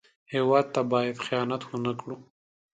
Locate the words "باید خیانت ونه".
0.91-1.93